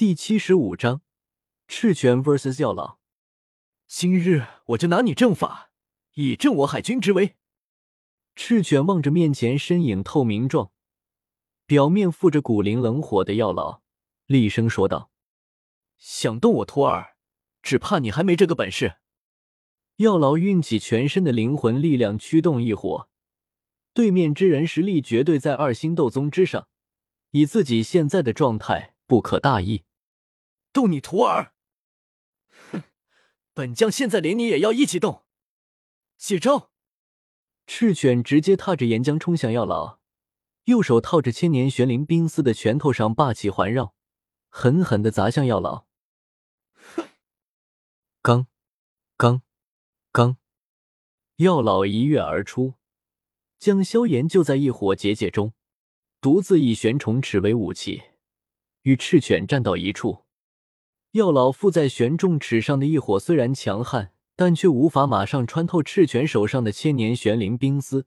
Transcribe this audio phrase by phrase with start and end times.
[0.00, 1.02] 第七十五章
[1.68, 3.00] 赤犬 vs 药老。
[3.86, 5.72] 今日我就拿你正法，
[6.14, 7.36] 以正我海军之威。
[8.34, 10.72] 赤犬望着面前身影透明状、
[11.66, 13.82] 表面附着古灵冷火的药老，
[14.24, 15.10] 厉声说道
[16.00, 17.16] ：“想动我徒儿，
[17.60, 18.94] 只怕你还没这个本事。”
[19.96, 23.10] 药老运起全身的灵魂力量驱动异火，
[23.92, 26.68] 对面之人实力绝对在二星斗宗之上，
[27.32, 29.84] 以自己现在的状态不可大意。
[30.72, 31.54] 动你徒儿！
[32.70, 32.82] 哼，
[33.52, 35.24] 本将现在连你也要一起动。
[36.16, 36.70] 接招！
[37.66, 40.00] 赤犬直接踏着岩浆冲向药老，
[40.64, 43.94] 右手套着千年玄灵冰丝的拳头上霸气环绕，
[44.48, 45.86] 狠狠的砸向药老。
[46.74, 47.08] 哼！
[48.22, 48.46] 刚，
[49.16, 49.42] 刚。
[50.12, 50.38] 刚，
[51.36, 52.74] 药老一跃而出，
[53.60, 55.54] 将萧炎就在一火结界中，
[56.20, 58.02] 独自以玄虫尺为武器，
[58.82, 60.26] 与赤犬战到一处。
[61.12, 68.06] 药老附在玄重尺上的异火虽然强悍，但却无法马上穿透赤犬手上的千年玄灵冰丝，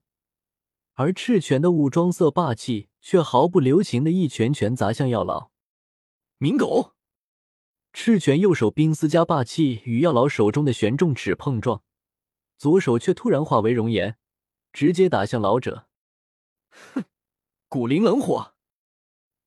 [0.93, 5.51] 而赤犬的武装色霸气却毫不留情的一拳拳砸向药老。
[6.37, 6.93] 明狗！
[7.91, 11.83] 赤犬右手冰丝加霸气与药老手中的玄重尺碰撞。
[12.57, 14.15] 左手却突然化为熔岩，
[14.71, 15.87] 直接打向老者。
[16.69, 17.03] 哼，
[17.67, 18.53] 古灵冷火！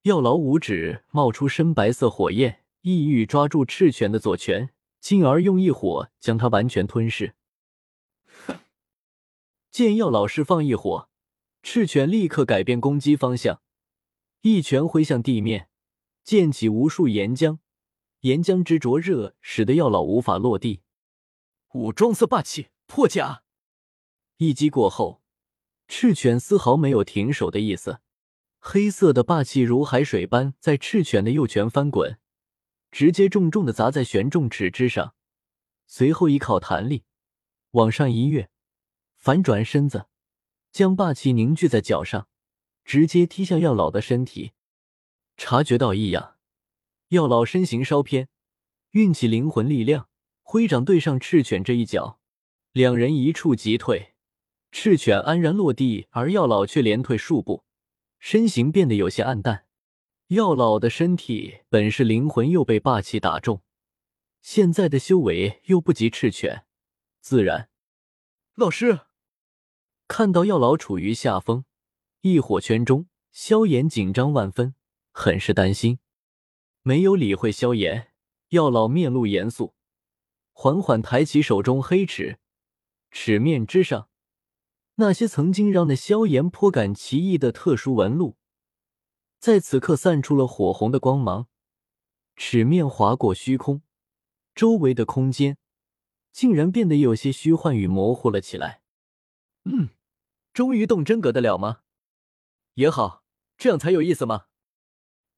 [0.02, 4.70] 药老五指冒出深白色火焰，意欲抓住赤犬的左拳，
[5.00, 7.34] 进而用一火将它完全吞噬。
[8.46, 8.60] 哼！
[9.72, 11.08] 见药老释放一火，
[11.64, 13.60] 赤犬立刻改变攻击方向，
[14.42, 15.68] 一拳挥向地面，
[16.22, 17.58] 溅起无数岩浆，
[18.20, 20.82] 岩浆之灼热使得药老无法落地。
[21.72, 22.68] 武装色霸气！
[22.86, 23.42] 破甲
[24.36, 25.20] 一击过后，
[25.88, 27.98] 赤犬丝毫没有停手的意思。
[28.60, 32.20] 黑色的霸气如海水般在赤犬的右拳翻滚，
[32.90, 35.14] 直接重重的砸在玄重尺之上。
[35.86, 37.04] 随后依靠弹力
[37.72, 38.50] 往上一跃，
[39.16, 40.06] 反转身子，
[40.72, 42.28] 将霸气凝聚在脚上，
[42.84, 44.52] 直接踢向药老的身体。
[45.36, 46.36] 察觉到异样，
[47.08, 48.28] 药老身形稍偏，
[48.92, 50.08] 运起灵魂力量，
[50.42, 52.18] 挥掌对上赤犬这一脚。
[52.72, 54.14] 两人一触即退，
[54.72, 57.64] 赤犬安然落地，而药老却连退数步，
[58.18, 59.65] 身形变得有些暗淡。
[60.28, 63.62] 药老的身体本是灵魂，又被霸气打中，
[64.40, 66.66] 现在的修为又不及赤犬，
[67.20, 67.68] 自然。
[68.56, 69.02] 老师
[70.08, 71.64] 看到药老处于下风，
[72.22, 74.74] 异火圈中，萧炎紧张万分，
[75.12, 76.00] 很是担心，
[76.82, 78.08] 没有理会萧炎。
[78.48, 79.74] 药老面露严肃，
[80.52, 82.40] 缓缓抬起手中黑尺，
[83.12, 84.08] 尺面之上，
[84.96, 88.36] 那些曾经让那萧炎颇感奇异的特殊纹路，
[89.46, 91.46] 在此刻散出了火红的光芒。
[92.34, 93.80] 齿面划过虚空，
[94.56, 95.56] 周围的空间
[96.32, 98.82] 竟然变得有些虚幻与模糊了起来。
[99.66, 99.90] 嗯，
[100.52, 101.82] 终于动真格的了吗？
[102.74, 103.22] 也好，
[103.56, 104.46] 这样才有意思吗？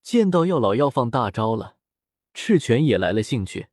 [0.02, 1.76] 见到药老要放大招了，
[2.32, 3.68] 赤犬也来了兴趣，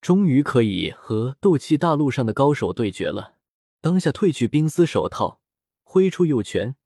[0.00, 3.34] 终于可以和斗气大陆上的高手对决了。
[3.82, 5.42] 当下褪去冰丝手套，
[5.82, 6.76] 挥出右拳，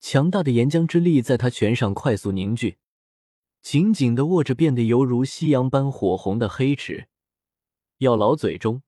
[0.00, 2.78] 强大的岩浆之力在他拳上快速凝聚，
[3.62, 7.08] 紧紧的握着变得犹如夕阳般火红的黑齿。
[7.98, 8.82] 药老嘴中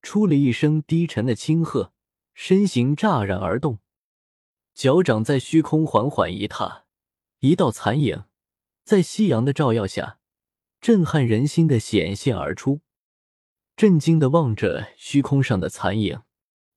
[0.00, 1.92] 出了一声低沉的轻喝，
[2.32, 3.80] 身形乍然而动，
[4.72, 6.84] 脚掌在虚空缓缓一踏，
[7.40, 8.24] 一道残影
[8.84, 10.18] 在夕阳的照耀下
[10.80, 12.80] 震撼人心的显现而出。
[13.76, 16.22] 震惊的望着虚空上的残影。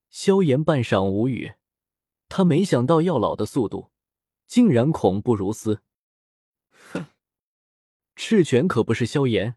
[0.10, 1.54] 萧炎半晌无语，
[2.30, 3.92] 他没想到药老的速度
[4.46, 5.82] 竟然恐怖如斯。
[6.92, 7.06] 哼，
[8.16, 9.56] 赤犬可不是萧炎，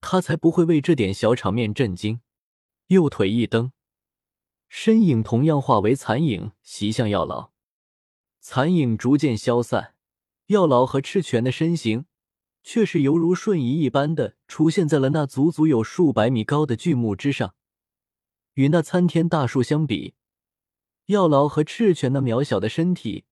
[0.00, 2.20] 他才不会为这点小场面震惊。
[2.88, 3.72] 右腿一蹬，
[4.68, 7.52] 身影同样化为残影袭向药老。
[8.40, 9.94] 残影逐渐消散，
[10.46, 12.06] 药老和赤犬的身形
[12.62, 17.56] 却是犹如瞬移一般的出现在了那足足有数百米高的巨木之上。
[18.54, 20.14] 与那参天大树相比，
[21.06, 23.24] 药老和赤犬那渺小的身体，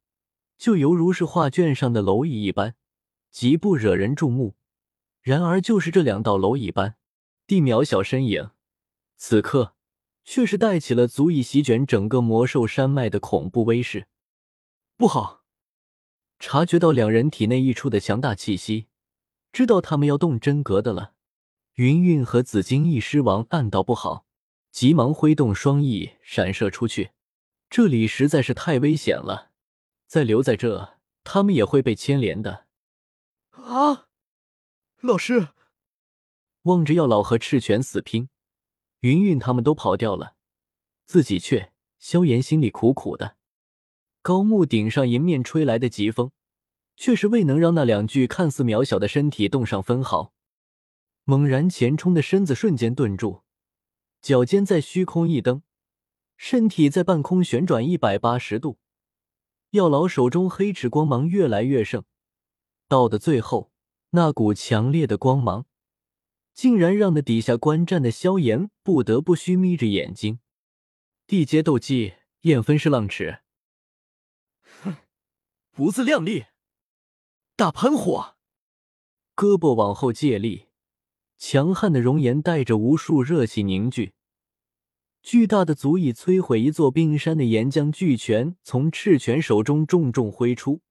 [0.57, 2.77] 就犹如是画卷上的蝼蚁一般，
[3.31, 4.55] 极不惹人注目。
[5.21, 6.97] 然而，就是这两道蝼蚁般
[7.47, 8.51] 地渺小身影，
[9.17, 9.75] 此刻
[10.25, 14.07] 却是带起了足以席卷整个魔兽山脉的恐怖威势。
[14.97, 15.43] 不好！
[16.39, 18.87] 察觉到两人体内溢出的强大气息，
[19.51, 21.15] 知道他们要动真格的了。
[21.75, 24.27] 云韵和紫金翼狮王暗道不好。
[24.71, 27.13] 急忙挥动双翼闪射出去，
[27.77, 29.51] 这里实在是太危险了，
[30.07, 32.67] 再留在这，他们也会被牵连的。
[33.51, 34.07] 啊！
[35.01, 35.49] 老师，
[36.63, 38.29] 望着药老和赤犬死拼，
[39.01, 40.37] 云云他们都跑掉了，
[41.05, 41.73] 自己却……
[41.99, 43.35] 萧炎心里苦苦的。
[44.23, 46.31] 高木顶上迎面吹来的疾风，
[46.95, 50.33] 却是未能让那两具看似渺小的身体动上分毫。
[51.25, 53.43] 猛然前冲的身子瞬间顿住，
[54.23, 55.65] 脚尖在虚空一蹬，
[56.37, 58.79] 身体在半空旋转一百八十度。
[59.71, 62.05] 药老手中黑齿光芒越来越盛，
[62.87, 63.73] 到的最后，
[64.11, 65.67] 那股强烈的光芒，
[66.53, 70.39] 竟然让那底下观战的萧炎不得不虚眯着眼睛。
[71.27, 73.41] 地阶斗技，焰分式浪尺。
[74.83, 74.97] 哼，
[75.73, 76.45] 不自量力！
[77.57, 78.37] 大喷火，
[79.35, 80.67] 胳膊往后借力，
[81.39, 84.13] 强悍的熔岩带着无数热气凝聚，
[85.25, 90.83] 巨大的足以摧毁一座冰山的岩浆巨拳从赤犬手中重重挥出，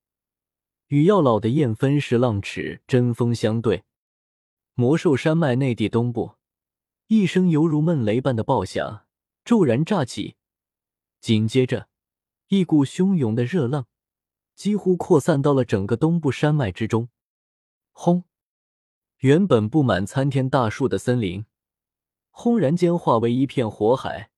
[0.88, 3.84] 与药老的焰分式浪齿针锋相对。
[4.74, 6.32] 魔兽山脉内地东部，
[7.06, 9.06] 一声犹如闷雷般的爆响。
[9.44, 10.34] 骤然炸起，
[11.20, 11.88] 紧接着，
[12.48, 13.86] 一股汹涌的热浪
[14.56, 17.08] 几乎扩散到了整个东部山脉之中。
[17.92, 18.24] 轰！
[19.18, 21.46] 原本布满参天大树的森林，
[22.36, 24.32] 轰然间化为一片火海。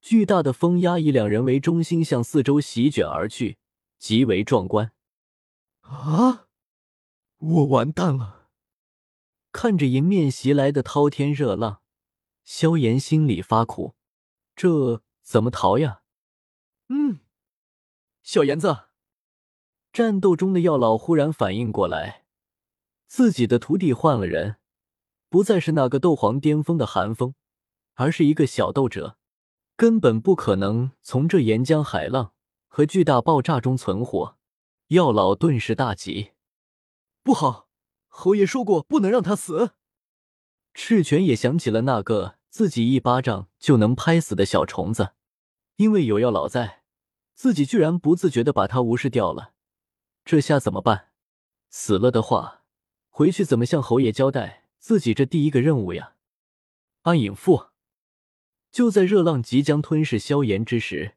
[0.00, 3.58] 巨大的风压以两人为中心向四周席卷而去，
[3.98, 4.90] 极为壮观。
[5.82, 6.48] 啊！
[7.38, 8.48] 我完蛋了！
[9.52, 11.82] 看着迎面袭来的滔天热浪，
[12.42, 13.94] 萧炎心里发苦。
[14.56, 16.02] 这怎么逃呀？
[16.88, 17.20] 嗯，
[18.22, 18.88] 小炎子，
[19.92, 22.24] 战斗中的药老忽然反应过来，
[23.06, 24.56] 自己的徒弟换了人，
[25.30, 27.34] 不再是那个斗皇巅峰的寒风，
[27.94, 29.16] 而是一个小斗者，
[29.76, 32.34] 根本不可能从这岩浆海浪
[32.68, 34.36] 和巨大爆炸中存活。
[34.88, 36.32] 药老顿时大急，
[37.22, 37.68] 不好，
[38.08, 39.70] 侯爷说过不能让他死。
[40.74, 42.36] 赤犬也想起了那个。
[42.50, 45.12] 自己一巴掌就能拍死的小虫子，
[45.76, 46.82] 因为有药老在，
[47.32, 49.52] 自己居然不自觉的把他无视掉了。
[50.24, 51.10] 这下怎么办？
[51.68, 52.64] 死了的话，
[53.08, 56.16] 回去怎么向侯爷交代自己这第一个任务呀？
[57.02, 57.66] 暗影腹。
[58.72, 61.16] 就在热浪即将吞噬萧炎之时，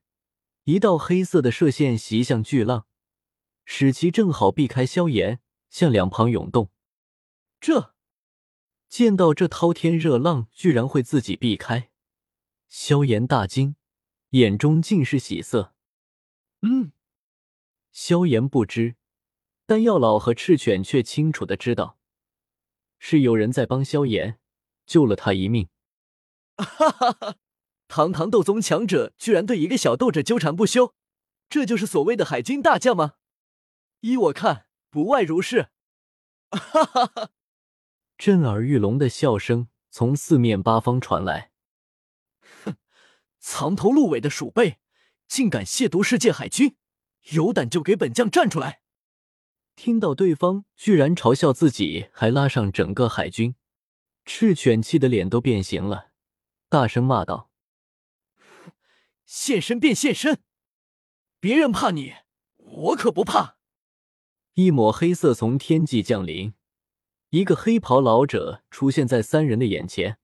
[0.65, 2.86] 一道黑色的射线袭向巨浪，
[3.63, 5.39] 使其正好避开萧炎，
[5.69, 6.69] 向两旁涌动。
[7.60, 7.95] 这。
[8.89, 11.89] 见到这滔天热浪居然会自己避开，
[12.68, 13.75] 萧炎大惊，
[14.30, 15.74] 眼中尽是喜色。
[16.62, 16.92] 嗯，
[17.92, 18.98] 萧炎不知，
[19.66, 21.98] 但药老和赤犬却清楚的知道，
[23.05, 24.39] 是有人在帮萧炎，
[24.85, 25.67] 救了他一命。
[26.55, 27.35] 哈哈哈！
[27.89, 30.95] 堂堂斗宗强者居然对一个小斗者纠缠不休，
[31.50, 33.15] 这就是所谓的海军大将吗？
[34.00, 35.71] 依我看，不外如是。
[36.50, 37.31] 哈哈哈！
[38.17, 41.51] 震耳欲聋的笑声从四面八方传来。
[42.63, 42.77] 哼，
[43.38, 44.79] 藏头露尾的鼠辈，
[45.27, 46.77] 竟敢亵渎世界海军！
[47.33, 48.82] 有胆就给本将站出来！
[49.75, 53.55] 听到对方居然嘲笑自己，还拉上整个海军，
[54.25, 56.11] 赤犬气的脸都变形了，
[56.69, 57.49] 大声骂道
[59.25, 60.39] ：“现身便现身！
[61.39, 62.13] 别人怕你，
[62.57, 63.57] 我可不怕！”
[64.53, 66.53] 一抹黑色从天际降临。
[67.31, 70.19] 一个黑袍老者出现在三人的眼前，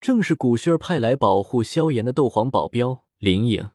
[0.00, 3.70] 正是古轩派来保护萧炎的斗皇保镖林颖。